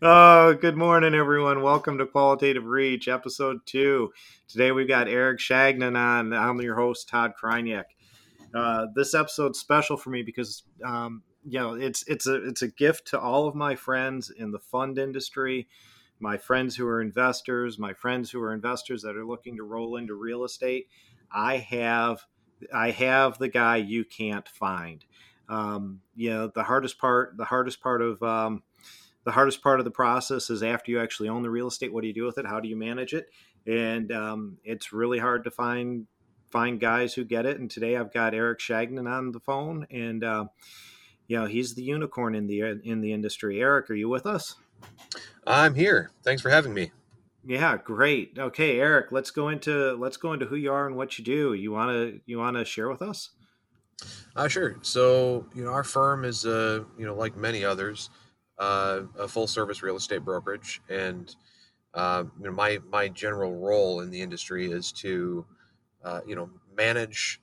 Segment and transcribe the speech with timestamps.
[0.00, 1.62] oh, good morning, everyone.
[1.62, 4.12] Welcome to Qualitative Reach, episode two.
[4.48, 6.32] Today we've got Eric Chagnon on.
[6.32, 7.84] I'm your host, Todd Kryniak.
[8.54, 12.68] Uh, this episode's special for me because, um, you know, it's it's a it's a
[12.68, 15.68] gift to all of my friends in the fund industry,
[16.20, 19.96] my friends who are investors, my friends who are investors that are looking to roll
[19.96, 20.86] into real estate.
[21.30, 22.20] I have
[22.72, 25.04] I have the guy you can't find.
[25.48, 28.62] Um, you know, the hardest part the hardest part of um,
[29.24, 31.92] the hardest part of the process is after you actually own the real estate.
[31.92, 32.46] What do you do with it?
[32.46, 33.26] How do you manage it?
[33.66, 36.06] And um, it's really hard to find
[36.50, 37.58] find guys who get it.
[37.58, 40.46] And today I've got Eric Chagnon on the phone, and uh,
[41.26, 43.60] you know he's the unicorn in the in the industry.
[43.60, 44.56] Eric, are you with us?
[45.46, 46.10] I'm here.
[46.24, 46.90] Thanks for having me.
[47.44, 48.36] Yeah, great.
[48.38, 51.54] Okay, Eric, let's go into let's go into who you are and what you do.
[51.54, 53.30] You want to you want to share with us?
[54.34, 54.76] Uh, sure.
[54.82, 58.10] So, you know, our firm is, uh, you know, like many others,
[58.58, 60.80] uh, a full service real estate brokerage.
[60.88, 61.34] And,
[61.94, 65.44] uh, you know, my, my general role in the industry is to,
[66.04, 67.40] uh, you know, manage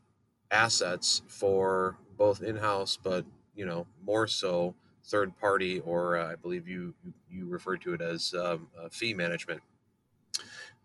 [0.51, 6.35] assets for both in house, but, you know, more so third party, or uh, I
[6.35, 6.93] believe you,
[7.29, 9.61] you referred to it as um, fee management.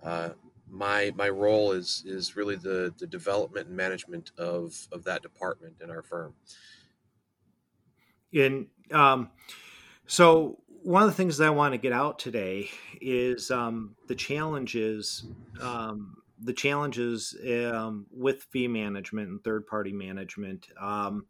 [0.03, 0.31] Uh,
[0.70, 5.75] my my role is is really the the development and management of of that department
[5.83, 6.34] in our firm.
[8.33, 9.31] In um,
[10.06, 14.14] so one of the things that I want to get out today is um, the
[14.14, 15.27] challenges
[15.60, 17.34] um, the challenges
[17.72, 20.69] um, with fee management and third party management.
[20.80, 21.27] Um,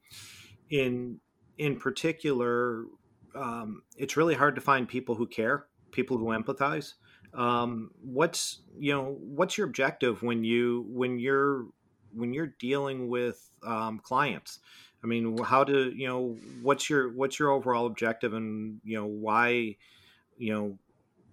[0.70, 1.20] in
[1.58, 2.86] in particular,
[3.34, 6.95] um, it's really hard to find people who care, people who empathize
[7.34, 11.67] um, what's you know what's your objective when you when you're
[12.12, 13.50] when you're dealing with
[14.02, 14.61] clients
[15.05, 19.06] i mean how do you know what's your what's your overall objective and you know
[19.06, 19.77] why
[20.38, 20.78] you know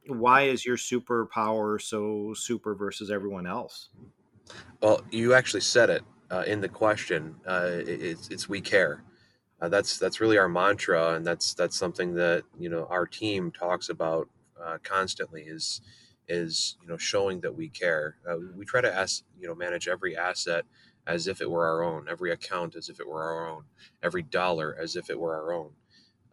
[0.07, 3.89] why is your superpower so super versus everyone else
[4.81, 9.03] well you actually said it uh, in the question uh, it's, it's we care
[9.61, 13.51] uh, that's that's really our mantra and that's that's something that you know our team
[13.51, 14.29] talks about
[14.61, 15.81] uh, constantly is
[16.27, 18.17] is you know showing that we care.
[18.27, 20.65] Uh, we try to ask you know manage every asset
[21.07, 23.63] as if it were our own, every account as if it were our own,
[24.03, 25.71] every dollar as if it were our own.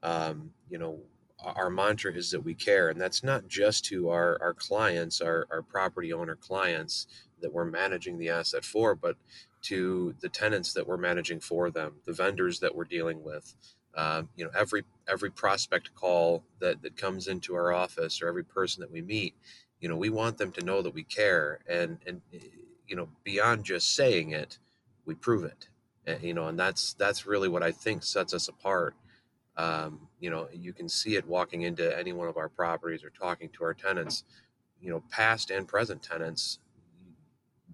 [0.02, 1.00] Um, you know,
[1.44, 5.46] our mantra is that we care, and that's not just to our our clients, our
[5.50, 7.06] our property owner clients
[7.40, 9.16] that we're managing the asset for, but
[9.62, 13.54] to the tenants that we're managing for them, the vendors that we're dealing with,
[13.96, 18.44] um, you know, every every prospect call that that comes into our office or every
[18.44, 19.34] person that we meet,
[19.80, 22.38] you know, we want them to know that we care, and and eh,
[22.88, 24.58] you know, beyond just saying it,
[25.04, 25.68] we prove it.
[26.06, 28.94] And, you know, and that's that's really what I think sets us apart.
[29.56, 33.10] Um, you know, you can see it walking into any one of our properties or
[33.10, 34.24] talking to our tenants.
[34.80, 36.60] You know, past and present tenants,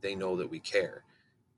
[0.01, 1.05] they know that we care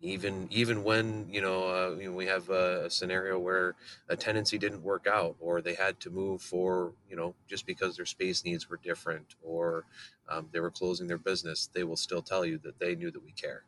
[0.00, 3.74] even even when you know, uh, you know we have a, scenario where
[4.08, 7.96] a tenancy didn't work out or they had to move for you know just because
[7.96, 9.84] their space needs were different or
[10.28, 13.24] um, they were closing their business they will still tell you that they knew that
[13.24, 13.64] we care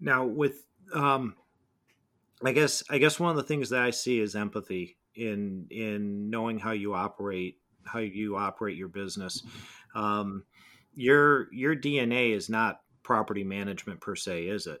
[0.00, 0.64] now with
[0.94, 1.34] um,
[2.44, 6.30] i guess i guess one of the things that i see is empathy in in
[6.30, 9.42] knowing how you operate how you operate your business
[9.94, 10.44] um,
[10.94, 14.80] your your dna is not property management per se is it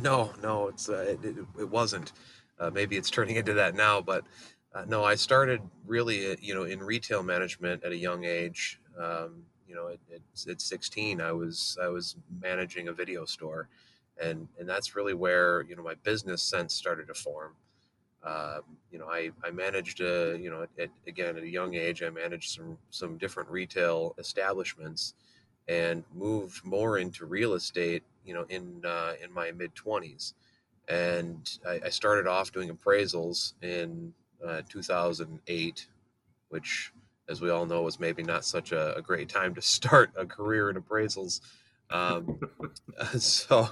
[0.00, 2.12] No, no, it's uh, it, it, it wasn't.
[2.58, 4.24] Uh, maybe it's turning into that now, but
[4.74, 8.80] uh, no, I started really, uh, you know, in retail management at a young age.
[8.98, 13.68] Um, you know, at, at, at 16, I was I was managing a video store,
[14.20, 17.52] and and that's really where you know my business sense started to form.
[18.24, 22.02] Um, you know, I, I managed, uh, you know, at, again at a young age,
[22.02, 25.14] I managed some some different retail establishments,
[25.68, 30.34] and moved more into real estate you know in uh, in my mid 20s
[30.88, 34.12] and I, I, started off doing appraisals in
[34.46, 35.86] uh, 2008
[36.48, 36.92] which
[37.28, 40.26] as we all know was maybe not such a, a great time to start a
[40.26, 41.40] career in appraisals.
[41.90, 42.40] Um,
[43.18, 43.68] so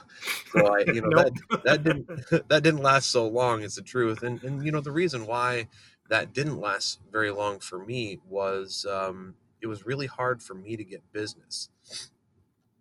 [0.53, 1.35] so I you know nope.
[1.51, 2.07] that that didn't
[2.49, 4.23] that didn't last so long is the truth.
[4.23, 5.69] And and you know the reason why
[6.11, 10.77] that didn't last very long for me was um, it was really hard for me
[10.77, 11.71] to get business.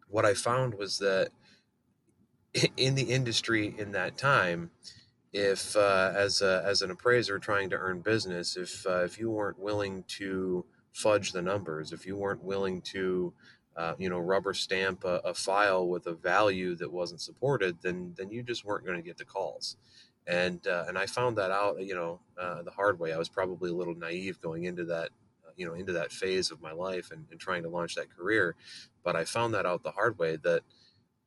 [0.09, 1.29] What I found was that
[2.77, 4.71] in the industry in that time,
[5.33, 9.31] if uh, as a, as an appraiser trying to earn business, if uh, if you
[9.31, 13.33] weren't willing to fudge the numbers, if you weren't willing to
[13.75, 18.13] uh, you know rubber stamp a, a, file with a value that wasn't supported, then
[18.15, 19.75] then you just weren't going to get the calls.
[20.27, 23.11] And uh, and I found that out you know uh, the hard way.
[23.11, 25.09] I was probably a little naive going into that
[25.45, 28.15] uh, you know, into that phase of my life and, and trying to launch that
[28.15, 28.55] career.
[29.03, 30.61] But I found that out the hard way that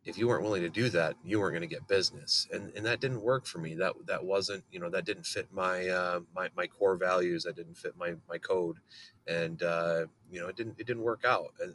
[0.06, 2.86] if you weren't willing to do that, you weren't going to get business, and and
[2.86, 3.74] that didn't work for me.
[3.74, 7.42] That that wasn't you know that didn't fit my uh, my my core values.
[7.42, 8.76] That didn't fit my my code,
[9.26, 11.52] and uh, you know it didn't it didn't work out.
[11.60, 11.74] And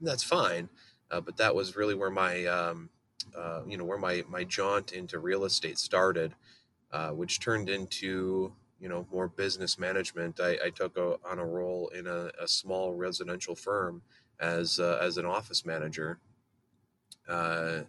[0.00, 0.68] that's fine,
[1.10, 2.90] uh, but that was really where my um,
[3.36, 6.34] uh, you know where my my jaunt into real estate started,
[6.92, 10.38] uh, which turned into you know more business management.
[10.38, 14.02] I, I took a, on a role in a, a small residential firm
[14.38, 16.18] as uh, as an office manager
[17.30, 17.82] uh,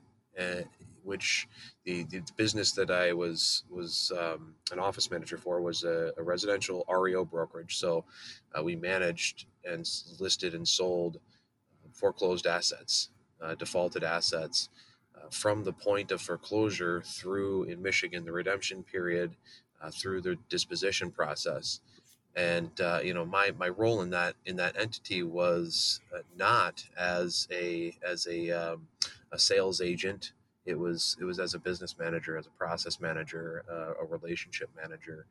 [1.03, 1.47] which
[1.83, 6.23] the, the business that I was was um, an office manager for was a, a
[6.23, 7.77] residential REO brokerage.
[7.77, 8.05] So
[8.57, 9.87] uh, we managed and
[10.19, 11.19] listed and sold
[11.93, 13.09] foreclosed assets,
[13.41, 14.69] uh, defaulted assets,
[15.15, 19.35] uh, from the point of foreclosure through in Michigan the redemption period,
[19.81, 21.81] uh, through the disposition process
[22.35, 26.83] and uh, you know my my role in that in that entity was uh, not
[26.97, 28.87] as a as a um,
[29.31, 30.33] a sales agent
[30.65, 34.69] it was it was as a business manager as a process manager uh, a relationship
[34.75, 35.25] manager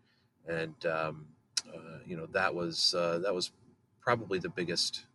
[0.48, 1.26] and um,
[1.68, 3.52] uh, you know that was uh, that was
[4.00, 5.06] probably the biggest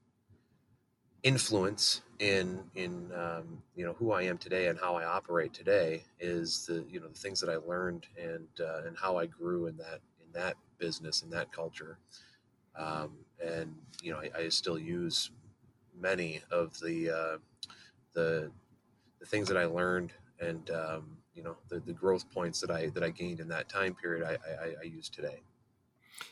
[1.23, 6.03] influence in in um, you know who I am today and how I operate today
[6.19, 9.65] is the you know the things that I learned and uh, and how I grew
[9.65, 11.97] in that in that business and that culture.
[12.77, 13.11] Um,
[13.43, 15.31] and you know, I, I, still use
[15.97, 17.37] many of the uh,
[18.13, 18.51] the
[19.25, 22.87] the things that I learned and um, you know the, the growth points that I
[22.89, 24.25] that I gained in that time period.
[24.25, 25.41] I, I, I use today.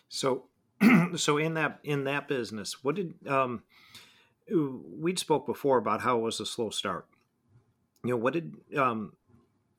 [0.09, 0.45] So,
[1.15, 3.63] so in that in that business, what did um,
[4.49, 7.07] we'd spoke before about how it was a slow start.
[8.03, 9.13] You know, what did um,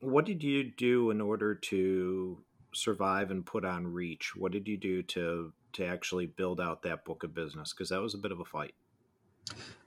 [0.00, 2.38] what did you do in order to
[2.72, 7.04] survive and put on reach what did you do to to actually build out that
[7.04, 8.74] book of business because that was a bit of a fight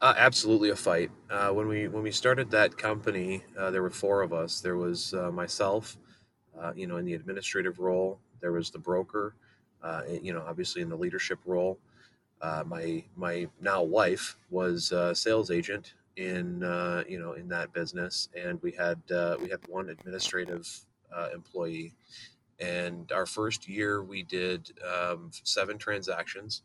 [0.01, 1.11] uh, absolutely a fight.
[1.29, 4.61] Uh, when we when we started that company uh, there were four of us.
[4.61, 5.97] There was uh, myself
[6.59, 8.19] uh, you know in the administrative role.
[8.41, 9.35] There was the broker
[9.83, 11.79] uh, you know obviously in the leadership role.
[12.41, 16.61] My my now wife was a sales agent in
[17.07, 19.01] you know in that business and we had
[19.41, 20.85] we had one administrative
[21.33, 21.93] employee.
[22.59, 26.63] And our first year, we did um, seven transactions,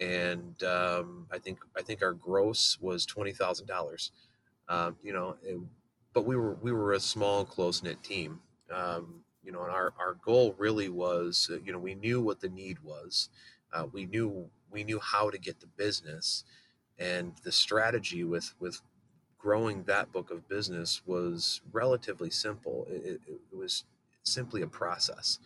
[0.00, 4.12] and um, I think I think our gross was twenty thousand um, dollars.
[5.02, 5.58] You know, it,
[6.12, 8.40] but we were we were a small, close knit team.
[8.72, 12.40] Um, you know, and our, our goal really was, uh, you know, we knew what
[12.40, 13.28] the need was.
[13.72, 16.44] Uh, we knew we knew how to get the business,
[16.98, 18.82] and the strategy with with
[19.38, 22.86] growing that book of business was relatively simple.
[22.90, 23.84] It, it, it was
[24.24, 25.38] simply a process.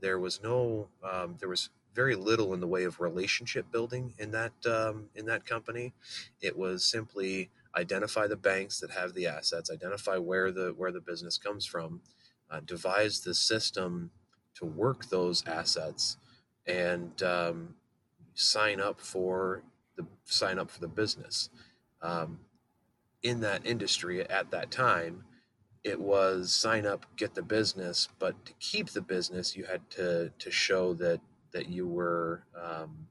[0.00, 4.30] There was no, um, there was very little in the way of relationship building in
[4.32, 5.92] that um, in that company.
[6.40, 11.00] It was simply identify the banks that have the assets, identify where the where the
[11.00, 12.00] business comes from,
[12.50, 14.10] uh, devise the system
[14.54, 16.16] to work those assets,
[16.66, 17.74] and um,
[18.34, 19.62] sign up for
[19.96, 21.50] the sign up for the business.
[22.02, 22.40] Um,
[23.22, 25.24] in that industry at that time,
[25.84, 30.32] it was sign up, get the business, but to keep the business, you had to
[30.38, 31.20] to show that
[31.52, 33.06] that you were, um,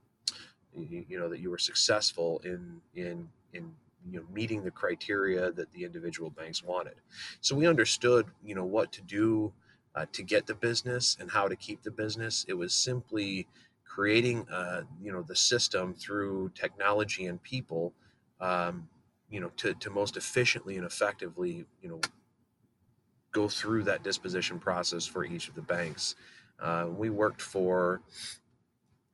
[0.74, 3.72] you, you, know, that you were successful in in in
[4.10, 6.94] you know meeting the criteria that the individual banks wanted.
[7.40, 9.52] So we understood, you know, what to do
[9.94, 12.44] uh, to get the business and how to keep the business.
[12.48, 13.46] It was simply
[13.84, 17.92] creating, uh, you know, the system through technology and people.
[18.40, 18.88] Um,
[19.30, 22.00] you know, to, to most efficiently and effectively, you know,
[23.32, 26.16] go through that disposition process for each of the banks.
[26.60, 28.02] Uh, we worked for,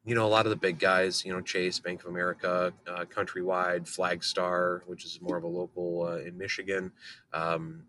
[0.06, 3.04] you know, a lot of the big guys, you know, Chase, Bank of America, uh,
[3.04, 6.92] Countrywide, Flagstar, which is more of a local uh, in Michigan.
[7.32, 7.82] Um,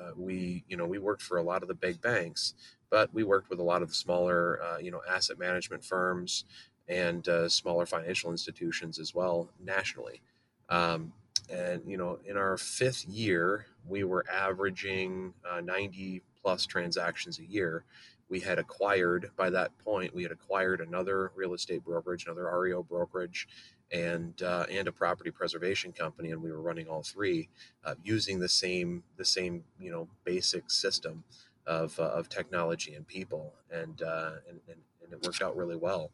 [0.00, 2.54] uh, we, you know, we worked for a lot of the big banks,
[2.90, 6.44] but we worked with a lot of the smaller, uh, you know, asset management firms
[6.88, 10.22] and uh, smaller financial institutions as well nationally.
[10.68, 11.12] Um,
[11.50, 17.44] and you know in our fifth year we were averaging uh, 90 plus transactions a
[17.44, 17.84] year
[18.28, 22.82] we had acquired by that point we had acquired another real estate brokerage another reo
[22.82, 23.48] brokerage
[23.92, 27.48] and uh, and a property preservation company and we were running all three
[27.84, 31.24] uh, using the same the same you know basic system
[31.66, 35.76] of, uh, of technology and people and, uh, and, and and it worked out really
[35.76, 36.10] well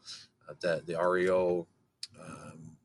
[0.48, 1.66] uh, the the reo
[2.20, 2.76] um,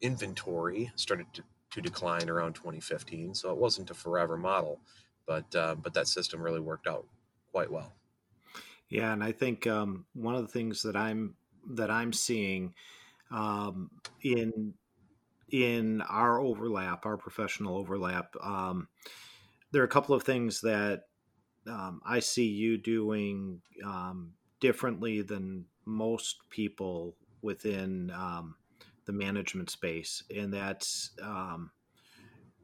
[0.00, 1.42] inventory started to
[1.76, 3.34] to decline around 2015.
[3.34, 4.80] So it wasn't a forever model,
[5.26, 7.06] but uh, but that system really worked out
[7.52, 7.92] quite well.
[8.96, 11.34] Yeah, and I think um, one of the things that I'm
[11.74, 12.72] that I'm seeing
[13.30, 13.90] um,
[14.22, 14.74] in
[15.50, 18.88] in our overlap, our professional overlap, um,
[19.72, 21.02] there are a couple of things that
[21.68, 28.56] um, I see you doing um, differently than most people within um,
[29.06, 31.12] the management space, and that's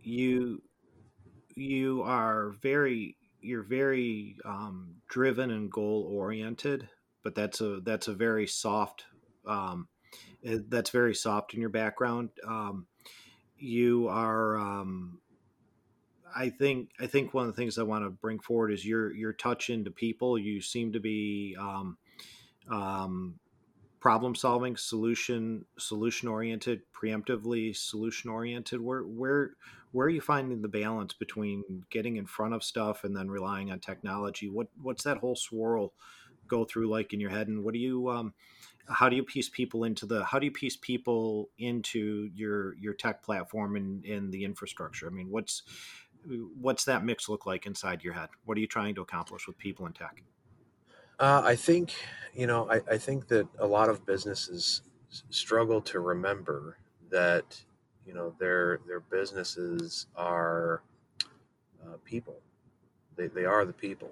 [0.02, 0.62] you
[1.54, 6.88] you are very you're very um, driven and goal oriented,
[7.22, 9.04] but that's a that's a very soft
[9.46, 9.88] um,
[10.44, 12.30] eh, that's very soft in your background.
[12.46, 12.86] Um,
[13.56, 15.20] you are, um,
[16.34, 19.12] I think, I think one of the things I want to bring forward is your
[19.14, 20.38] your touch into people.
[20.38, 21.98] You seem to be um,
[22.70, 23.38] um,
[24.00, 28.80] problem solving, solution solution oriented, preemptively solution oriented.
[28.80, 29.52] Where where
[29.92, 33.70] where are you finding the balance between getting in front of stuff and then relying
[33.70, 34.48] on technology?
[34.48, 35.92] What what's that whole swirl
[36.48, 38.34] go through like in your head, and what do you um,
[38.88, 42.94] how do you piece people into the how do you piece people into your your
[42.94, 45.06] tech platform and in the infrastructure?
[45.06, 45.62] I mean, what's
[46.60, 48.30] what's that mix look like inside your head?
[48.44, 50.22] What are you trying to accomplish with people in tech?
[51.18, 51.94] Uh, I think
[52.34, 54.82] you know I, I think that a lot of businesses
[55.30, 56.78] struggle to remember
[57.10, 57.62] that
[58.06, 60.82] you know their their businesses are
[61.84, 62.36] uh, people.
[63.16, 64.10] They, they are the people.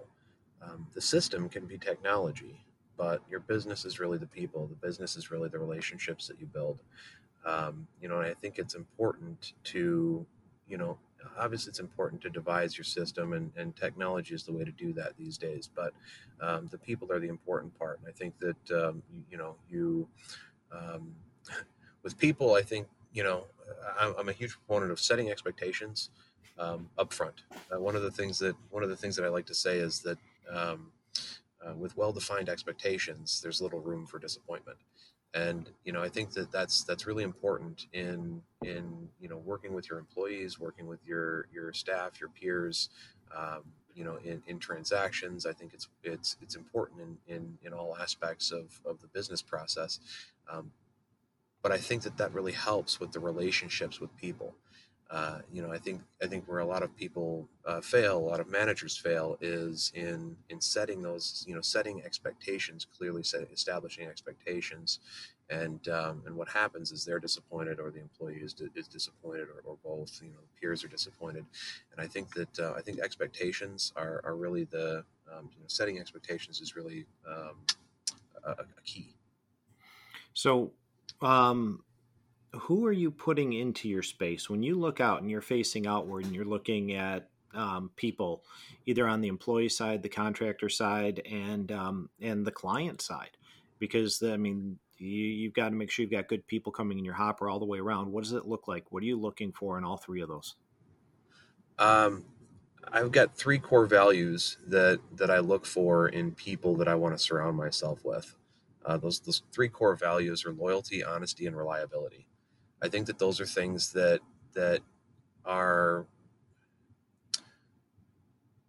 [0.63, 2.61] Um, the system can be technology
[3.01, 4.67] but your business is really the people.
[4.67, 6.79] The business is really the relationships that you build.
[7.47, 10.27] Um, you know i think it's important to
[10.69, 10.99] you know
[11.39, 14.93] obviously it's important to devise your system and, and technology is the way to do
[14.93, 15.95] that these days but
[16.43, 17.99] um, the people are the important part.
[17.99, 20.07] And i think that um, you, you, know you
[20.71, 21.15] um,
[22.03, 23.45] with people i think you know
[23.99, 26.11] I'm a huge proponent of setting expectations
[26.59, 27.43] um, up front.
[27.73, 29.79] Uh, one of the things that one of the things that I like to say
[29.79, 30.19] is that
[30.51, 30.93] um,
[31.65, 34.79] uh, with well-defined expectations, there's little room for disappointment.
[35.33, 39.73] And you know, I think that that's that's really important in in you know working
[39.73, 42.91] with your employees, working with your your staff, your peers.
[43.37, 43.63] Um,
[43.95, 47.97] you know, in, in transactions, I think it's it's it's important in in, in all
[47.97, 50.01] aspects of, of the business process.
[50.51, 50.73] Um,
[51.63, 54.55] but I think that that really helps with the relationships with people.
[55.11, 58.19] Uh, you know, I think I think where a lot of people uh, fail, a
[58.19, 63.43] lot of managers fail, is in in setting those, you know, setting expectations clearly, set,
[63.51, 65.01] establishing expectations,
[65.51, 69.63] and um, and what happens is they're disappointed, or the employee is, is disappointed, or,
[69.65, 70.21] or both.
[70.23, 71.45] You know, peers are disappointed,
[71.91, 75.67] and I think that uh, I think expectations are are really the um, you know,
[75.67, 77.57] setting expectations is really um,
[78.45, 79.17] a, a key.
[80.35, 80.73] So
[81.23, 81.83] um,
[82.53, 84.51] who are you putting into your space?
[84.51, 88.45] When you look out and you're facing outward and you're looking at um, people
[88.87, 93.31] either on the employee side the contractor side and um, and the client side.
[93.79, 97.05] Because i mean you, you've got to make sure you've got good people coming in
[97.05, 98.13] your hopper all the way around.
[98.13, 98.85] What does it look like?
[98.91, 100.57] What are you looking for in all three of those?
[101.79, 102.25] Um,
[102.93, 107.17] i've got three core values that that i look for in people that i want
[107.17, 108.35] to surround myself with
[108.85, 112.27] uh, those those three core values are loyalty, honesty, and reliability.
[112.83, 114.21] I think that those are things that
[114.55, 114.81] that
[115.45, 116.07] are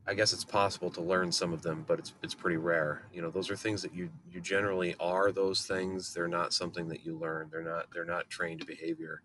[0.07, 3.03] I guess it's possible to learn some of them, but it's it's pretty rare.
[3.13, 6.13] You know, those are things that you you generally are those things.
[6.13, 7.49] They're not something that you learn.
[7.51, 9.21] They're not they're not trained behavior.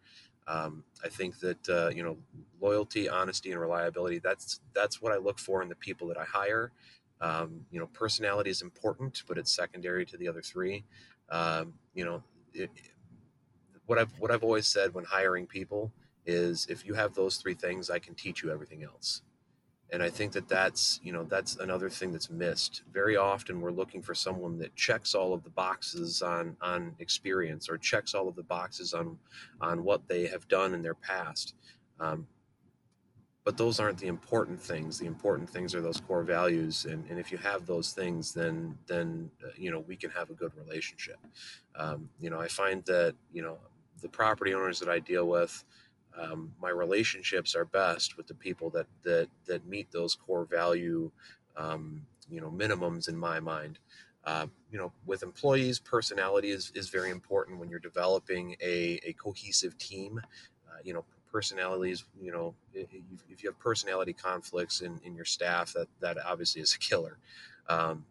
[0.47, 2.19] Um, I think that uh, you know
[2.61, 4.21] loyalty, honesty, and reliability.
[4.21, 6.73] That's that's what I look for in the people that I hire.
[7.21, 10.85] Um, you know, personality is important, but it's secondary to the other three.
[11.31, 12.71] Um, you know, it,
[13.87, 15.93] what I've what I've always said when hiring people
[16.27, 19.23] is if you have those three things, I can teach you everything else.
[19.91, 22.83] And I think that that's you know that's another thing that's missed.
[22.93, 27.69] Very often, we're looking for someone that checks all of the boxes on on experience
[27.69, 29.17] or checks all of the boxes on
[29.61, 31.55] on what they have done in their past.
[32.01, 32.27] Um,
[33.47, 34.99] but those aren't the important things.
[34.99, 38.77] The important things are those core values and, and if you have those things then
[38.89, 41.19] then uh, you know we can have a good relationship.
[41.77, 43.59] Um, you know i find that you know
[44.03, 45.65] the property owners that i deal with
[46.19, 51.11] um, my relationships are best with the people that that that meet those core value
[51.57, 53.79] um, you know minimums in my mind.
[54.25, 59.13] Uh, you know with employees personality is, is very important when you're developing a, a
[59.13, 60.21] cohesive team.
[60.69, 61.05] Uh, you know
[61.37, 66.63] personalities, you know, if you have personality conflicts in, in your staff, that, that obviously
[66.63, 67.19] is a killer.
[67.69, 68.07] Um,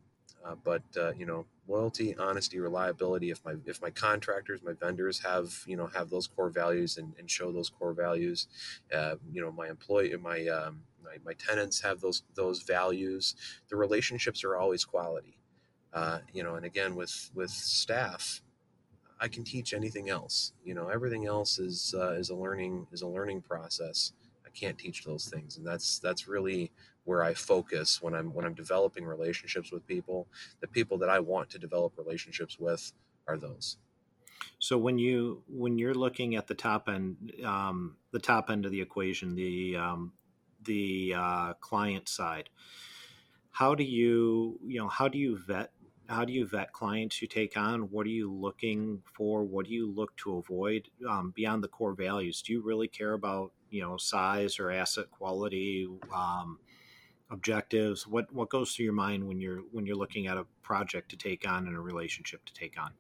[0.46, 3.32] uh, but uh, you know, loyalty, honesty, reliability.
[3.32, 7.14] If my if my contractors, my vendors have you know have those core values and,
[7.18, 8.46] and show those core values,
[8.94, 13.34] uh, you know, my employee, my, um, my my tenants have those those values.
[13.70, 15.40] The relationships are always quality.
[15.92, 18.44] Uh, you know, and again with with staff,
[19.20, 20.54] I can teach anything else.
[20.64, 24.14] You know, everything else is uh, is a learning is a learning process.
[24.46, 26.72] I can't teach those things, and that's that's really
[27.06, 30.28] where I focus when I'm when I'm developing relationships with people.
[30.62, 32.92] The people that I want to develop relationships with
[33.28, 33.78] are those.
[34.60, 38.72] So when you when you're looking at the top end, um, the top end of
[38.72, 40.14] the equation, the um,
[40.64, 42.50] the uh, client side,
[43.52, 45.72] how do you you know how do you vet
[46.08, 47.90] how do you vet clients you take on?
[47.92, 49.44] What are you looking for?
[49.44, 52.42] What do you look to avoid um, beyond the core values?
[52.42, 56.60] Do you really care about you know size or asset quality, um,
[57.32, 58.08] objectives?
[58.08, 61.18] What what goes through your mind when you're when you're looking at a project to
[61.18, 62.92] take on and a relationship to take on?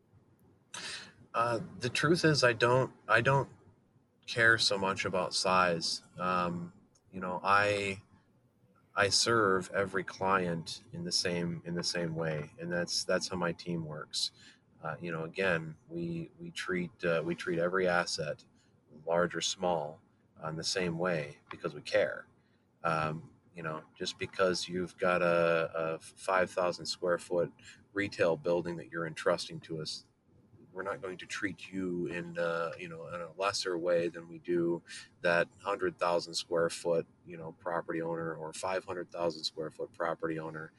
[1.33, 3.50] Uh, the truth is, I don't I don't
[4.25, 6.01] care so much about size.
[6.19, 6.74] Um,
[7.12, 8.01] you know, I
[8.96, 13.36] I serve every client in the same in the same way, and that's that's how
[13.38, 14.32] my team works.
[14.84, 18.44] Uh, you know, again, we we treat uh, we treat every asset,
[19.06, 20.00] large or small,
[20.48, 22.25] in the same way because we care.
[22.84, 23.24] Um,
[23.56, 27.52] you know, just because you've got a, a five thousand square foot
[27.94, 30.06] retail building that you're entrusting to us
[30.75, 34.27] we're not going to treat you in uh, you know in a lesser way than
[34.27, 34.82] we do
[35.22, 39.91] that hundred thousand square foot you know property owner or five hundred thousand square foot
[39.94, 40.72] property owner.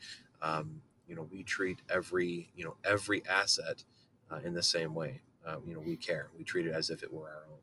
[0.42, 3.84] Um, you know, we treat every you know every asset
[4.30, 5.20] uh, in the same way.
[5.46, 6.28] Uh, you know, we care.
[6.36, 7.58] We treat it as if it were our own.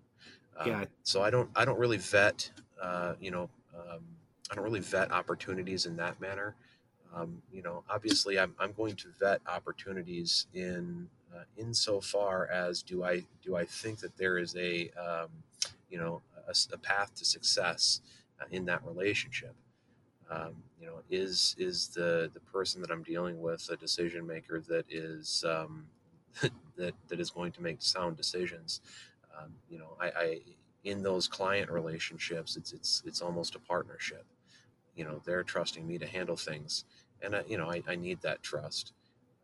[0.58, 0.86] Um, yeah.
[1.04, 2.50] So I don't I don't really vet.
[2.82, 4.02] Uh, you know, um,
[4.52, 6.56] I don't really vet opportunities in that manner.
[7.16, 13.04] Um, you know, obviously, I'm, I'm going to vet opportunities in uh, insofar as do
[13.04, 15.30] I do I think that there is a um,
[15.90, 18.02] you know a, a, path to success
[18.42, 19.56] uh, in that relationship.
[20.30, 24.60] Um, you know, is is the the person that I'm dealing with a decision maker
[24.68, 25.86] that is um,
[26.78, 28.82] that that is going to make sound decisions?
[29.38, 30.40] Um, you know, I, I
[30.84, 34.26] in those client relationships, it's it's it's almost a partnership.
[34.96, 36.86] You know, they're trusting me to handle things,
[37.22, 38.94] and I, you know, I, I need that trust.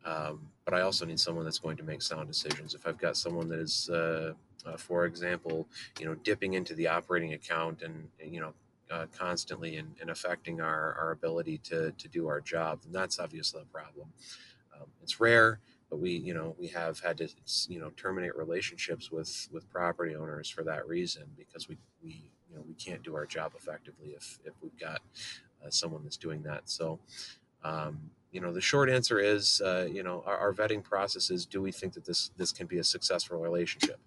[0.05, 2.73] Um, but I also need someone that's going to make sound decisions.
[2.73, 4.33] If I've got someone that is, uh,
[4.65, 5.67] uh, for example,
[5.99, 8.53] you know, dipping into the operating account and, you know,
[8.91, 13.19] uh, constantly and, and, affecting our, our ability to, to do our job, then that's
[13.19, 14.07] obviously a problem.
[14.73, 15.59] Um, it's rare,
[15.91, 17.29] but we, you know, we have had to,
[17.67, 22.55] you know, terminate relationships with, with property owners for that reason because we, we, you
[22.55, 25.01] know, we can't do our job effectively if, if we've got
[25.63, 26.63] uh, someone that's doing that.
[26.65, 26.99] So,
[27.63, 31.45] um, you know, the short answer is, uh, you know, our, our, vetting process is:
[31.45, 33.99] do we think that this this can be a successful relationship?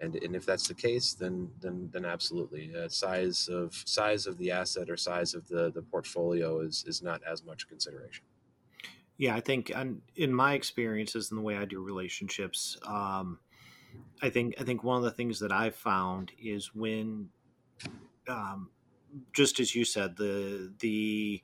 [0.00, 4.38] And, and if that's the case, then then then absolutely, uh, size of size of
[4.38, 8.24] the asset or size of the the portfolio is is not as much consideration.
[9.18, 9.72] Yeah, I think
[10.16, 13.38] in my experiences and the way I do relationships, um,
[14.22, 17.30] I think I think one of the things that I've found is when,
[18.28, 18.70] um,
[19.32, 21.42] just as you said, the the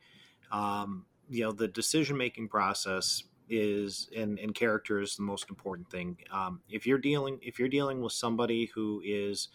[0.51, 5.91] um, you know the decision making process is and, and character is the most important
[5.91, 6.19] thing.
[6.31, 9.49] Um, if you're dealing if you're dealing with somebody who is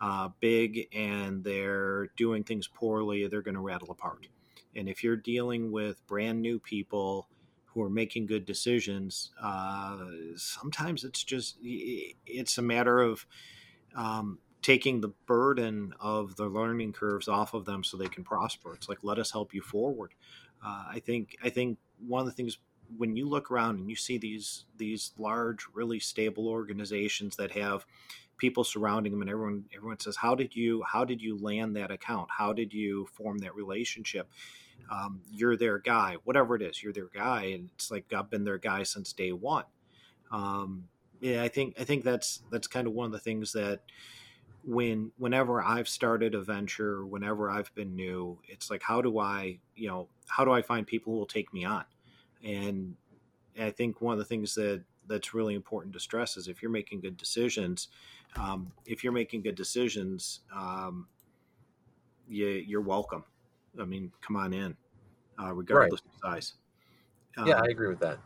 [0.00, 4.28] uh, big and they're doing things poorly, they're going to rattle apart.
[4.76, 7.28] And if you're dealing with brand new people
[7.66, 9.98] who are making good decisions, uh,
[10.36, 13.26] sometimes it's just it's a matter of
[13.94, 18.74] um, taking the burden of the learning curves off of them so they can prosper.
[18.74, 20.12] It's like let us help you forward.
[20.64, 22.58] Uh, I think I think one of the things
[22.96, 27.84] when you look around and you see these these large, really stable organizations that have
[28.38, 31.90] people surrounding them, and everyone everyone says, "How did you how did you land that
[31.90, 32.28] account?
[32.36, 34.28] How did you form that relationship?"
[34.90, 36.82] Um, you're their guy, whatever it is.
[36.82, 39.64] You're their guy, and it's like I've been their guy since day one.
[40.30, 40.88] Um,
[41.20, 43.80] yeah, I think I think that's that's kind of one of the things that
[44.68, 49.60] when whenever I've started a venture, whenever I've been new, it's like how do I,
[49.74, 51.86] you know, how do I find people who will take me on?
[52.44, 52.94] And
[53.58, 56.70] I think one of the things that that's really important to stress is if you're
[56.70, 57.88] making good decisions,
[58.36, 61.08] um, if you're making good decisions, um,
[62.28, 63.24] you, you're welcome.
[63.80, 64.76] I mean, come on in,
[65.42, 66.30] uh, regardless right.
[66.30, 66.52] of size.
[67.38, 68.18] Um, yeah, I agree with that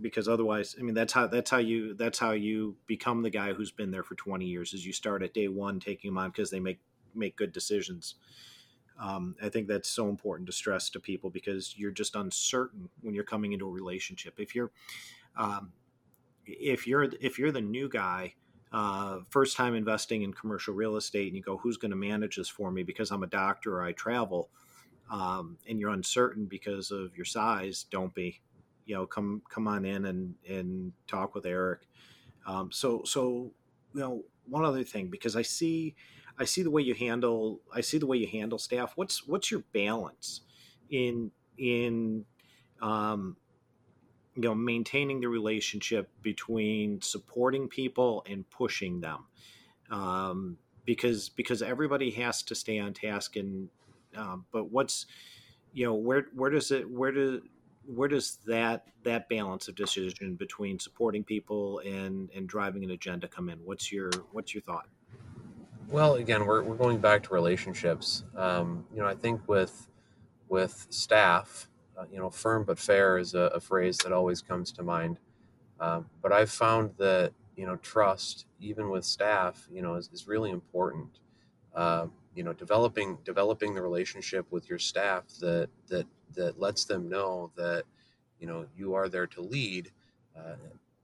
[0.00, 3.52] because otherwise i mean that's how that's how you that's how you become the guy
[3.52, 6.30] who's been there for 20 years is you start at day one taking them on
[6.30, 6.80] because they make
[7.14, 8.16] make good decisions.
[8.98, 13.14] Um, i think that's so important to stress to people because you're just uncertain when
[13.14, 14.38] you're coming into a relationship.
[14.38, 14.70] If you're
[15.36, 15.72] um,
[16.46, 18.34] if you're if you're the new guy
[18.72, 22.36] uh, first time investing in commercial real estate and you go who's going to manage
[22.36, 22.82] this for me?
[22.82, 24.50] Because i'm a doctor or i travel
[25.10, 28.40] um, and you're uncertain because of your size don't be
[28.86, 31.80] you know come come on in and and talk with Eric.
[32.46, 33.52] Um, so so
[33.94, 35.94] you know one other thing because I see
[36.38, 38.92] I see the way you handle I see the way you handle staff.
[38.96, 40.42] What's what's your balance
[40.90, 42.24] in in
[42.80, 43.36] um,
[44.34, 49.26] you know maintaining the relationship between supporting people and pushing them
[49.90, 53.68] um, because because everybody has to stay on task and
[54.16, 55.06] um, but what's
[55.72, 57.42] you know where where does it where do
[57.86, 63.28] where does that that balance of decision between supporting people and and driving an agenda
[63.28, 63.58] come in?
[63.64, 64.86] What's your what's your thought?
[65.88, 68.24] Well again we're, we're going back to relationships.
[68.36, 69.88] Um, you know i think with
[70.48, 74.72] with staff uh, you know firm but fair is a, a, phrase that always comes
[74.72, 75.18] to mind.
[75.80, 80.28] Um, but i've found that you know trust even with staff you know is, is
[80.28, 81.18] really important.
[81.74, 87.08] Uh, you know developing developing the relationship with your staff that that that lets them
[87.08, 87.84] know that
[88.40, 89.90] you know you are there to lead
[90.36, 90.54] uh,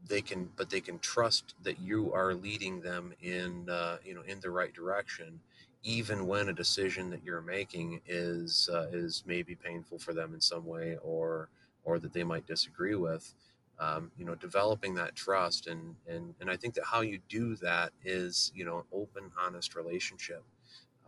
[0.08, 4.22] they can but they can trust that you are leading them in uh, you know
[4.22, 5.40] in the right direction
[5.82, 10.40] even when a decision that you're making is uh, is maybe painful for them in
[10.40, 11.48] some way or
[11.84, 13.34] or that they might disagree with.
[13.78, 17.56] Um, you know developing that trust and and and I think that how you do
[17.56, 20.42] that is you know an open honest relationship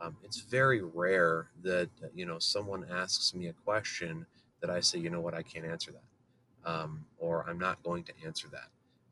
[0.01, 4.27] um, it's very rare that you know someone asks me a question
[4.61, 8.05] that I say, you know what, I can't answer that, um, or I'm not going
[8.05, 8.69] to answer that.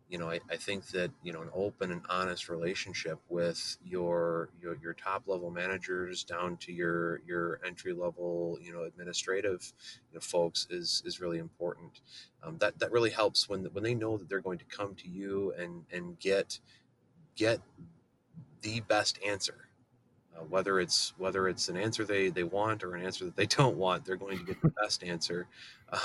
[0.09, 4.51] You know, I, I think that you know an open and honest relationship with your
[4.63, 9.73] your, your top level managers down to your your entry level you know administrative
[10.11, 12.01] you know, folks is is really important.
[12.45, 15.09] Um, that that really helps when when they know that they're going to come to
[15.09, 16.61] you and and get
[17.35, 17.61] get
[18.63, 19.66] the best answer
[20.37, 23.47] uh, whether it's whether it's an answer they they want or an answer that they
[23.59, 25.47] don't want they're going to get the best answer.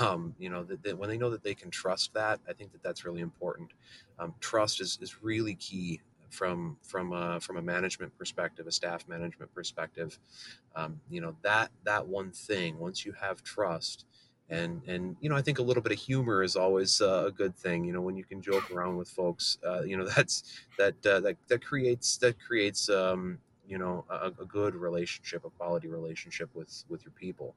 [0.00, 2.72] Um, you know that, that, when they know that they can trust that i think
[2.72, 3.70] that that's really important.
[4.18, 9.06] Um, trust is, is really key from from a, from a management perspective a staff
[9.06, 10.18] management perspective.
[10.74, 14.06] Um, you know that that one thing once you have trust
[14.48, 17.30] and and you know i think a little bit of humor is always uh, a
[17.30, 17.84] good thing.
[17.84, 20.42] You know when you can joke around with folks uh, you know that's
[20.78, 23.38] that uh, that that creates that creates um,
[23.72, 27.54] you know a, a good relationship a quality relationship with with your people.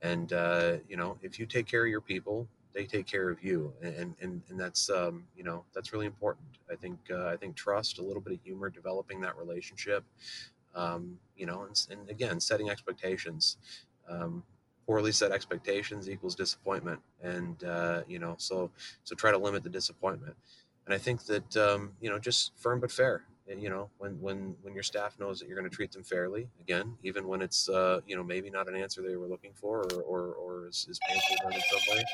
[0.00, 3.42] And uh, you know if you take care of your people they take care of
[3.42, 3.72] you.
[3.82, 6.46] And and, and that's um, you know that's really important.
[6.70, 10.04] I think uh, i think trust a little bit of humor developing that relationship
[10.74, 13.56] um, you know and, and, again setting expectations.
[14.08, 14.44] Um,
[14.86, 17.00] poorly set expectations equals disappointment.
[17.22, 18.70] And uh, you know so
[19.02, 20.36] so try to limit the disappointment.
[20.86, 23.24] And i think that um, you know just firm but fair
[23.56, 26.48] you know when when when your staff knows that you're going to treat them fairly
[26.60, 29.86] again even when it's uh, you know maybe not an answer they were looking for
[29.92, 32.04] or or, or is, is painful in some way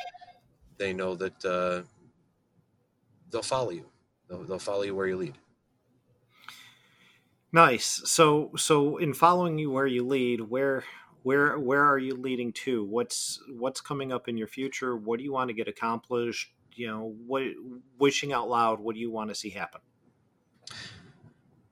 [0.78, 1.82] they know that uh,
[3.30, 3.86] they'll follow you.
[4.28, 5.34] They'll, they'll follow you where you lead.
[7.52, 8.02] Nice.
[8.04, 10.82] So so in following you where you lead where
[11.22, 12.84] where where are you leading to?
[12.84, 14.96] What's what's coming up in your future?
[14.96, 16.52] What do you want to get accomplished?
[16.74, 17.44] You know what
[18.00, 19.80] wishing out loud what do you want to see happen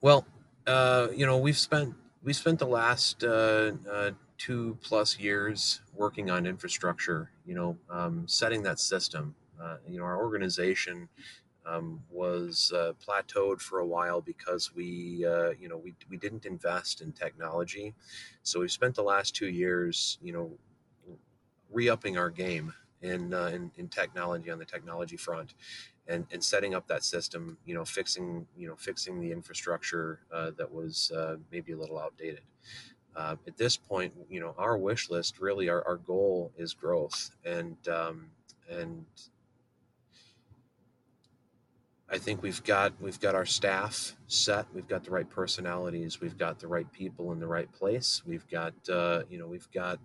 [0.02, 0.26] well,
[0.66, 6.28] uh, you know, we've spent we spent the last uh, uh, two plus years working
[6.30, 7.30] on infrastructure.
[7.46, 9.34] You know, um, setting that system.
[9.60, 11.08] Uh, you know, our organization
[11.64, 16.46] um, was uh, plateaued for a while because we, uh, you know, we we didn't
[16.46, 17.94] invest in technology.
[18.42, 20.50] So we've spent the last two years, you know,
[21.70, 25.54] re-upping our game in, in, in technology on the technology front
[26.08, 30.50] and, and setting up that system, you know, fixing, you know, fixing the infrastructure uh,
[30.56, 32.42] that was uh, maybe a little outdated.
[33.14, 37.30] Uh, at this point, you know, our wish list really, our, our goal is growth,
[37.44, 38.30] and um,
[38.70, 39.04] and
[42.12, 44.66] I think we've got we've got our staff set.
[44.74, 46.20] We've got the right personalities.
[46.20, 48.22] We've got the right people in the right place.
[48.26, 49.98] We've got uh, you know we've got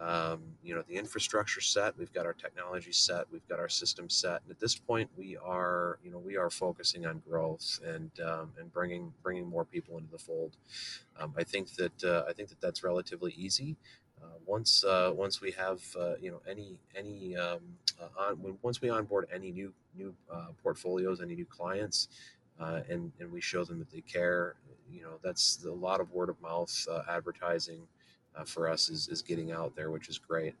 [0.00, 4.08] um, you know the infrastructure set we've got our technology set we've got our system
[4.08, 4.42] set.
[4.42, 8.52] And at this point we are you know we are focusing on growth and um,
[8.58, 10.56] and bringing bringing more people into the fold.
[11.18, 13.76] Um, i think that uh, i think that that's relatively easy.
[14.22, 17.60] Uh, once uh, once we have uh, you know any any um,
[18.00, 22.08] uh, on when, once we onboard any new new uh, portfolios any new clients
[22.88, 24.54] and and we show them that they care
[24.90, 27.82] you know that's a lot of word of mouth advertising
[28.38, 30.54] uh, for us is, is getting out there, which is great.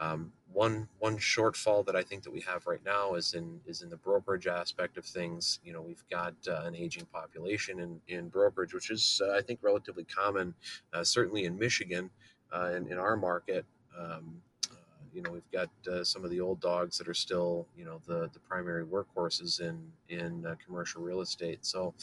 [0.00, 3.82] Um, one one shortfall that I think that we have right now is in is
[3.82, 5.60] in the brokerage aspect of things.
[5.64, 9.42] You know, we've got uh, an aging population in, in brokerage, which is uh, I
[9.42, 10.54] think relatively common,
[10.92, 12.10] uh, certainly in Michigan,
[12.52, 13.64] uh, in, in our market.
[13.98, 14.76] Um, uh,
[15.14, 18.00] you know, we've got uh, some of the old dogs that are still, you know,
[18.06, 21.64] the the primary workhorses in in commercial real estate.
[21.64, 21.94] So,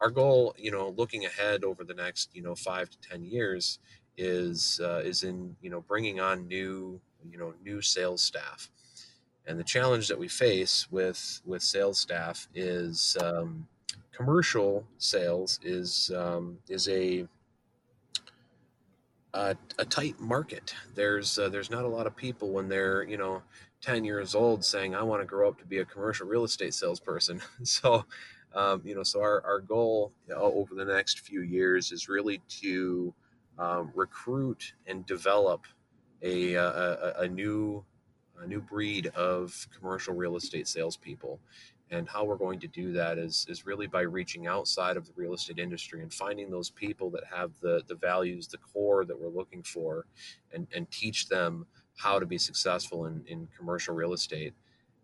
[0.00, 3.78] our goal, you know, looking ahead over the next, you know, five to ten years,
[4.16, 8.68] is uh, is in you know bringing on new you know new sales staff.
[9.46, 13.66] And the challenge that we face with with sales staff is um,
[14.12, 17.26] commercial sales is um, is a
[19.34, 20.74] a, a tight market.
[20.94, 23.42] There's uh, there's not a lot of people when they're you know
[23.80, 26.74] 10 years old saying I want to grow up to be a commercial real estate
[26.74, 27.40] salesperson.
[27.62, 28.04] so
[28.54, 32.08] um, you know so our, our goal you know, over the next few years is
[32.08, 33.14] really to
[33.62, 35.66] um, recruit and develop
[36.22, 37.84] a, a, a new
[38.42, 41.38] a new breed of commercial real estate salespeople
[41.92, 45.12] and how we're going to do that is, is really by reaching outside of the
[45.14, 49.18] real estate industry and finding those people that have the, the values, the core that
[49.20, 50.06] we're looking for,
[50.52, 54.54] and, and teach them how to be successful in, in commercial real estate.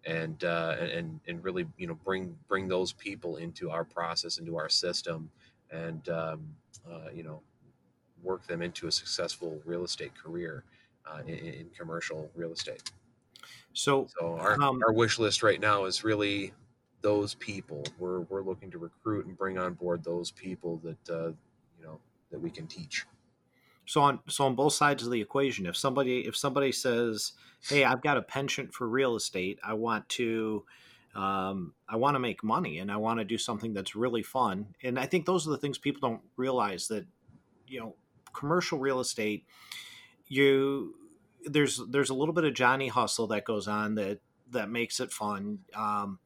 [0.07, 4.57] And, uh, and and really you know bring bring those people into our process into
[4.57, 5.29] our system
[5.73, 6.47] and um,
[6.91, 7.43] uh, you know
[8.23, 10.65] work them into a successful real estate career
[11.07, 12.91] uh, in, in, commercial real estate.
[13.73, 16.53] So, so our, um, our wish list right now is really
[17.01, 17.85] those people.
[17.99, 21.29] We're we're looking to recruit and bring on board those people that uh,
[21.79, 22.01] you know
[22.31, 23.07] that we can teach.
[23.87, 27.85] So on so on both sides of the equation, if somebody if somebody says, "Hey,
[27.85, 29.59] I've got a penchant for real estate.
[29.63, 30.65] I want to."
[31.15, 34.67] Um, I want to make money and I want to do something that's really fun.
[34.85, 37.07] And I think those are the things people don't realize that,
[37.67, 37.97] you know,
[38.39, 39.45] commercial real estate,
[40.27, 40.95] you
[41.45, 44.21] there's there's a little bit of Johnny hustle that goes on that
[44.51, 45.61] that makes it fun.
[45.75, 46.19] Um,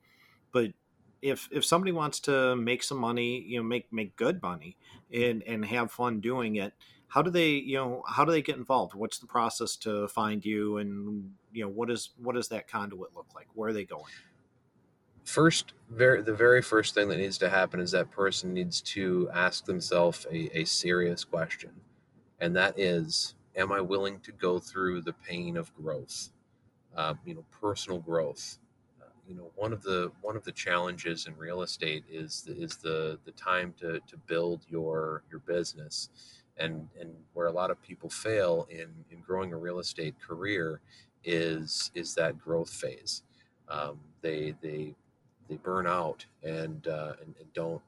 [0.53, 0.73] but
[1.21, 4.77] if if somebody wants to make some money, you know, make make good money
[5.13, 6.75] and and have fun doing it,
[7.09, 8.95] how do they, you know, how do they get involved?
[8.95, 13.15] What's the process to find you and you know, what is what does that conduit
[13.15, 13.47] look like?
[13.55, 14.13] Where are they going?
[15.25, 19.31] First, very the very first thing that needs to happen is that person needs to
[19.33, 21.71] ask themselves a, a serious question.
[22.43, 26.31] And that is, am I willing to go through the pain of growth?
[26.97, 28.59] Uh, you know, personal growth.
[29.29, 32.77] You know one of the one of the challenges in real estate is the, is
[32.77, 36.11] the the time to to build your your business.
[36.59, 40.81] And and where a lot of people fail in in growing a real estate career
[41.25, 43.23] is is that growth phase.
[43.69, 44.97] Um, they they
[45.49, 47.83] they burn out and, uh, and and don't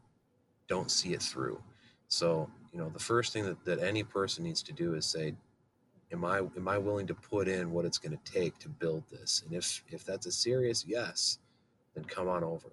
[0.69, 1.61] don't see it through.
[2.09, 5.35] So you know the first thing that, that any person needs to do is say
[6.13, 9.05] am I am I willing to put in what it's going to take to build
[9.11, 9.43] this?
[9.47, 11.39] And if if that's a serious yes,
[11.95, 12.71] then come on over.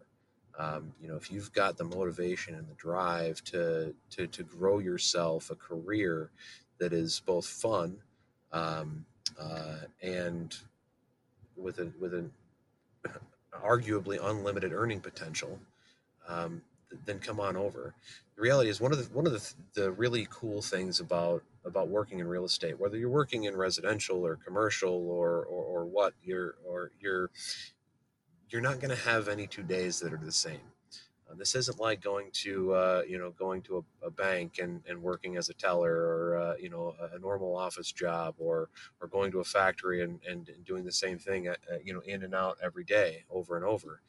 [0.58, 4.80] Um, you know, if you've got the motivation and the drive to to to grow
[4.80, 6.32] yourself a career
[6.80, 7.98] that is both fun
[8.52, 9.06] um,
[9.40, 10.56] uh, and
[11.56, 12.32] with a with an
[13.64, 15.60] arguably unlimited earning potential,
[16.28, 16.62] um,
[17.06, 17.94] then come on over.
[18.42, 22.18] Reality is one of the one of the, the really cool things about about working
[22.18, 26.56] in real estate, whether you're working in residential or commercial or or, or what, you're
[26.66, 27.30] or you're
[28.50, 30.72] you're not going to have any two days that are the same.
[31.30, 34.82] Uh, this isn't like going to uh, you know going to a, a, bank and,
[34.90, 38.70] and working as a teller or uh, you know a, a, normal office job or
[39.00, 41.94] or going to a factory and, and, and doing the same thing uh, uh, you
[41.94, 44.02] know in and out every day over and over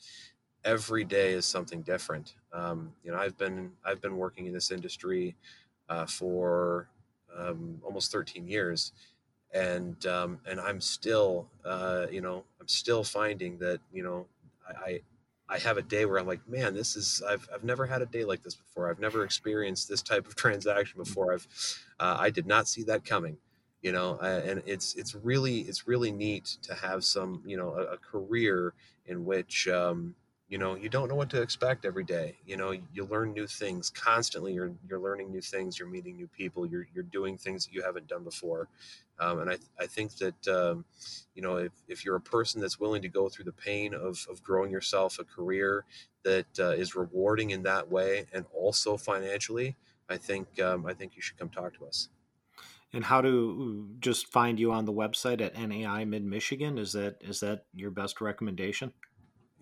[0.65, 2.35] every day is something different.
[2.53, 5.35] Um, you know, I've been I've been working in this industry
[5.89, 6.89] uh, for
[7.37, 8.93] um, almost 13 years,
[9.53, 14.27] and um, and I'm still uh, you know I'm still finding that you know
[14.69, 15.01] I,
[15.49, 18.07] I have a day where I'm like, man, this is I've I've never had a
[18.07, 18.91] day like this before.
[18.91, 21.33] I've never experienced this type of transaction before.
[21.33, 21.47] I've
[21.99, 23.37] uh, I did not see that coming
[23.83, 27.95] you know and it's it's really it's really neat to have some you know a,
[27.95, 28.75] a career
[29.07, 30.15] in which um,
[30.53, 33.47] you know you don't know what to expect every day you know you learn new
[33.47, 37.65] things constantly you're you're learning new things you're meeting new people you're you're doing things
[37.65, 38.69] that you haven't done before.
[39.19, 40.85] Um, and I, I think that um,
[41.35, 44.27] you know if, if you're a person that's willing to go through the pain of,
[44.31, 45.87] of growing yourself a career
[46.23, 49.75] that uh, is rewarding in that way and also financially
[50.11, 52.11] I think um, I think you should come talk to us.
[52.93, 56.77] And how to just find you on the website at NAI Mid Michigan?
[56.77, 58.93] Is that is that your best recommendation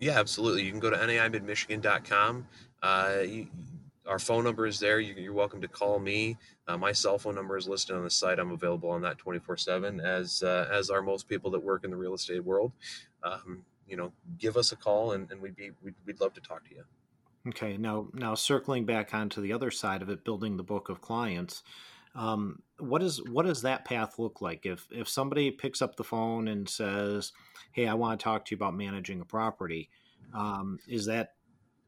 [0.01, 0.63] yeah, absolutely.
[0.63, 2.47] You can go to naimidmichigan.com.
[2.81, 3.47] Uh, you,
[4.07, 4.99] our phone number is there.
[4.99, 6.37] You, are welcome to call me.
[6.67, 8.39] Uh, my cell phone number is listed on the site.
[8.39, 11.91] I'm available on that 24 seven, as uh, as are most people that work in
[11.91, 12.71] the real estate world.
[13.23, 16.41] Um, you know, give us a call, and, and we'd be we'd, we'd love to
[16.41, 16.83] talk to you.
[17.49, 17.77] Okay.
[17.77, 21.61] Now now circling back onto the other side of it, building the book of clients.
[22.15, 24.65] Um, what is what does that path look like?
[24.65, 27.31] If if somebody picks up the phone and says,
[27.71, 29.89] "Hey, I want to talk to you about managing a property,"
[30.33, 31.33] um, is that?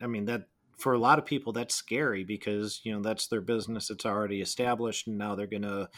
[0.01, 3.41] I mean, that for a lot of people that's scary because you know that's their
[3.41, 3.89] business.
[3.89, 5.89] It's already established, and now they're gonna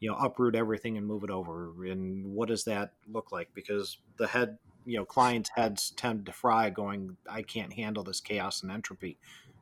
[0.00, 1.84] you know uproot everything and move it over.
[1.84, 3.50] And what does that look like?
[3.54, 8.20] Because the head you know clients' heads tend to fry, going, "I can't handle this
[8.20, 9.18] chaos and entropy."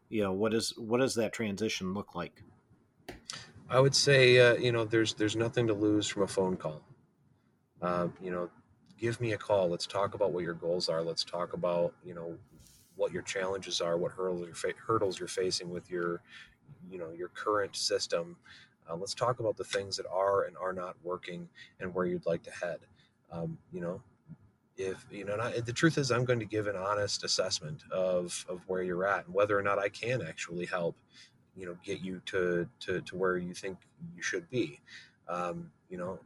[0.09, 2.43] You know, what is what does that transition look like?
[3.69, 6.83] I would say, uh, you know, there's there's nothing to lose from a phone call.
[7.81, 8.51] Uh, you know,
[9.01, 9.69] give me a call.
[9.69, 11.03] Let's talk about what your goals are.
[11.03, 12.37] Let's talk about, you know,
[12.97, 16.21] what your challenges are, what hurdles you're, fa- hurdles you're facing with your,
[16.91, 18.37] you know, your current system.
[18.89, 21.49] Uh, let's talk about the things that are and are not working
[21.81, 22.81] and where you'd like to head.
[23.33, 24.03] Um, you know,
[24.77, 28.61] if you know, the truth is, I'm going to give an honest assessment of of
[28.67, 30.97] where you're at and whether or not I can actually help
[31.57, 33.79] you know get you to to, to where you think
[34.17, 34.81] you should be
[35.29, 36.19] um, you know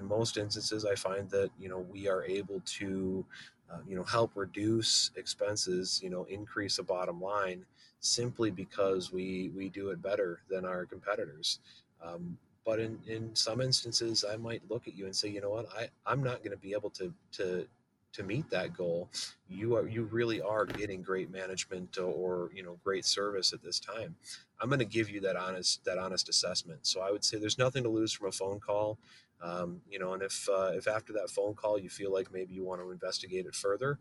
[0.00, 3.24] in most instances i find that you know we are able to
[3.70, 7.64] uh, you know help reduce expenses you know increase the bottom line
[8.00, 11.60] simply because we we do it better than our competitors.
[12.02, 15.50] Um, but in in some instances i might look at you and say you know
[15.50, 15.66] what?
[15.76, 17.66] I i'm not going to be able to to
[18.12, 19.08] to meet that goal.
[19.48, 23.78] You are you really are getting great management or you know great service at this
[23.78, 24.16] time.
[24.60, 26.86] I'm going to give you that honest that honest assessment.
[26.86, 28.98] So i would say there's nothing to lose from a phone call
[29.42, 32.54] um, you know and if uh, if after that phone call you feel like maybe
[32.54, 33.98] you want to investigate it further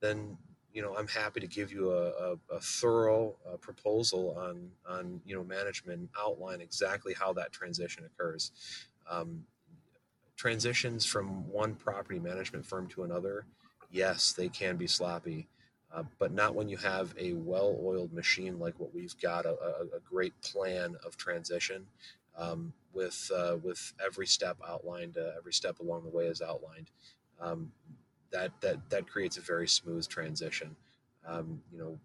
[0.00, 0.36] then
[0.72, 5.20] you know i'm happy to give you a, a, a thorough uh, proposal on on
[5.24, 8.52] you know management outline exactly how that transition occurs.
[9.08, 9.44] Um,
[10.36, 13.44] transitions from one property management firm to another,
[13.90, 15.48] yes, they can be sloppy,
[15.92, 19.50] uh, but not when you have a well oiled machine like what we've got a,
[19.50, 21.86] a, a great plan of transition
[22.36, 26.90] um, with, uh, with every step outlined, uh, every step along the way is outlined.
[27.40, 27.72] Um,
[28.32, 30.76] that, that, that creates a very smooth transition.
[31.26, 31.98] Um, you know,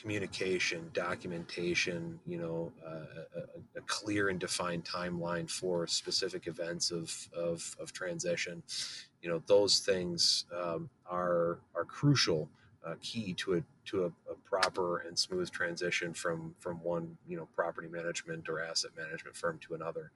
[0.00, 7.28] communication, documentation, you know, uh, a, a, clear and defined timeline for specific events of,
[7.36, 8.62] of, of transition.
[9.22, 12.48] You know, those things um, are are crucial,
[12.84, 17.36] uh, key to a to a, a, proper and smooth transition from from one you
[17.36, 20.10] know property management or asset management firm to another.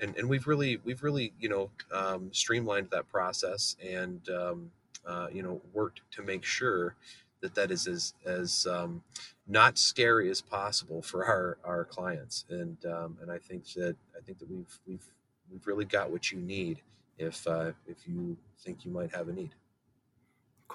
[0.00, 4.70] And and we've really we've really you know um, streamlined that process and um,
[5.06, 6.94] uh, you know worked to make sure
[7.40, 9.02] that that is as as um,
[9.46, 12.44] not scary as possible for our our clients.
[12.48, 15.06] And um, and I think that I think that we've we've
[15.50, 16.80] we've really got what you need
[17.18, 19.54] if uh, if you think you might have a need.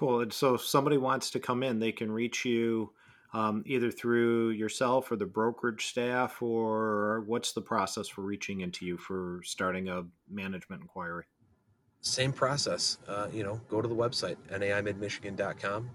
[0.00, 0.22] Cool.
[0.22, 2.90] And so if somebody wants to come in, they can reach you
[3.34, 8.86] um, either through yourself or the brokerage staff, or what's the process for reaching into
[8.86, 11.24] you for starting a management inquiry?
[12.00, 12.96] Same process.
[13.06, 15.90] Uh, you know, go to the website, naimidmichigan.com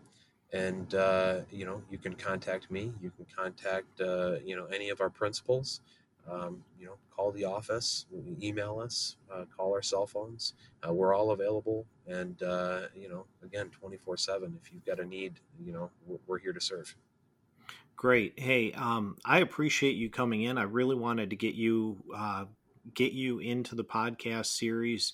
[0.53, 4.89] and uh, you know you can contact me you can contact uh, you know any
[4.89, 5.81] of our principals
[6.29, 8.05] um, you know call the office
[8.41, 10.53] email us uh, call our cell phones.
[10.87, 15.05] Uh, we're all available and uh, you know again 24 7 if you've got a
[15.05, 15.89] need you know
[16.27, 16.95] we're here to serve.
[17.95, 18.39] Great.
[18.39, 20.57] Hey um, i appreciate you coming in.
[20.57, 22.45] I really wanted to get you uh,
[22.93, 25.13] get you into the podcast series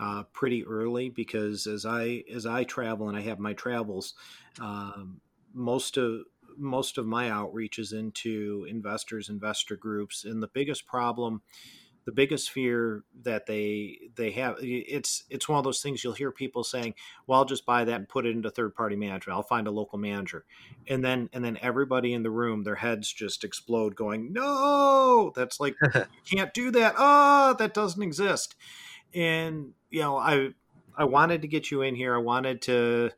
[0.00, 4.14] uh, pretty early because as I as I travel and I have my travels,
[4.58, 5.20] um,
[5.52, 6.22] most of
[6.56, 11.42] most of my outreach is into investors, investor groups, and the biggest problem,
[12.06, 16.32] the biggest fear that they they have, it's it's one of those things you'll hear
[16.32, 16.94] people saying,
[17.26, 19.36] "Well, I'll just buy that and put it into third party management.
[19.36, 20.44] I'll find a local manager,"
[20.88, 25.60] and then and then everybody in the room, their heads just explode, going, "No, that's
[25.60, 26.04] like you
[26.38, 26.94] can't do that.
[26.98, 28.56] Oh, that doesn't exist."
[29.14, 30.50] And you know, I
[30.96, 32.14] I wanted to get you in here.
[32.14, 33.10] I wanted to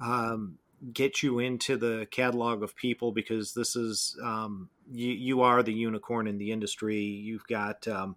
[0.00, 0.58] um,
[0.92, 5.72] get you into the catalog of people because this is um, you, you are the
[5.72, 7.00] unicorn in the industry.
[7.00, 8.16] You've got um,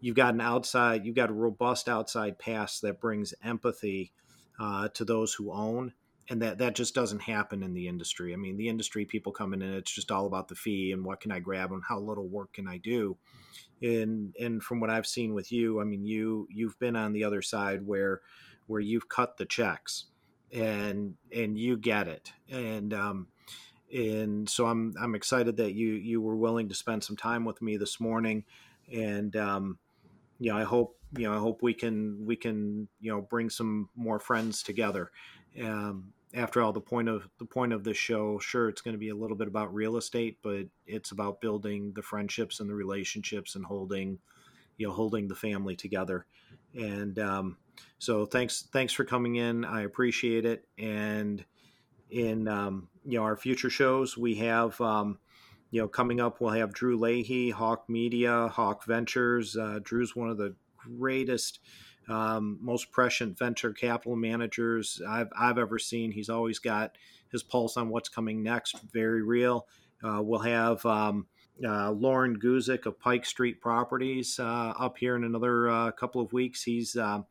[0.00, 4.12] you've got an outside, you've got a robust outside pass that brings empathy
[4.60, 5.92] uh, to those who own,
[6.28, 8.32] and that that just doesn't happen in the industry.
[8.32, 11.20] I mean, the industry people coming in, it's just all about the fee and what
[11.20, 13.16] can I grab and how little work can I do
[13.82, 17.24] and and from what I've seen with you, I mean you you've been on the
[17.24, 18.20] other side where
[18.66, 20.06] where you've cut the checks
[20.52, 22.32] and and you get it.
[22.50, 23.28] And um
[23.94, 27.60] and so I'm I'm excited that you you were willing to spend some time with
[27.62, 28.44] me this morning.
[28.92, 29.78] And um
[30.38, 33.50] you know I hope you know I hope we can we can you know bring
[33.50, 35.10] some more friends together.
[35.62, 38.98] Um after all, the point of the point of this show, sure, it's going to
[38.98, 42.74] be a little bit about real estate, but it's about building the friendships and the
[42.74, 44.18] relationships and holding,
[44.76, 46.26] you know, holding the family together.
[46.76, 47.56] And um,
[47.98, 49.64] so, thanks, thanks for coming in.
[49.64, 50.66] I appreciate it.
[50.78, 51.44] And
[52.10, 54.80] in um, you know our future shows, we have.
[54.80, 55.18] Um,
[55.72, 59.56] you know, coming up, we'll have Drew Leahy, Hawk Media, Hawk Ventures.
[59.56, 61.58] Uh, Drew's one of the greatest
[62.08, 66.12] um, most prescient venture capital managers I've, I've ever seen.
[66.12, 66.96] He's always got
[67.32, 69.66] his pulse on what's coming next, very real.
[70.02, 71.26] Uh, we'll have um,
[71.64, 76.32] uh, Lauren Guzik of Pike Street Properties uh, up here in another uh, couple of
[76.32, 76.62] weeks.
[76.62, 77.26] He's um,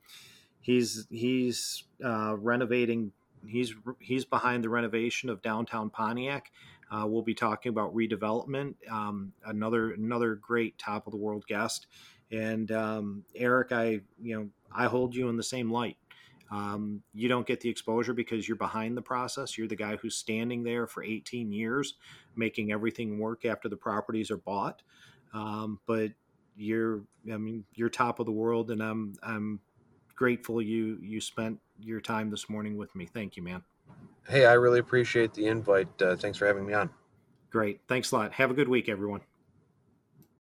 [0.61, 3.11] he's he's uh, renovating.
[3.45, 6.51] He's he's behind the renovation of downtown Pontiac.
[6.91, 8.76] Uh, we'll be talking about redevelopment.
[8.89, 11.88] Um, another another great top of the world guest.
[12.32, 15.97] And um, Eric, I you know I hold you in the same light.
[16.51, 19.57] Um, you don't get the exposure because you're behind the process.
[19.57, 21.95] You're the guy who's standing there for 18 years,
[22.38, 24.81] making everything work after the properties are bought.
[25.33, 26.11] Um, but
[26.55, 29.59] you're, I mean, you're top of the world, and I'm, I'm
[30.15, 33.05] grateful you you spent your time this morning with me.
[33.05, 33.63] Thank you, man.
[34.27, 36.01] Hey, I really appreciate the invite.
[36.01, 36.89] Uh, thanks for having me on.
[37.51, 37.81] Great.
[37.88, 38.33] Thanks a lot.
[38.33, 39.21] Have a good week, everyone.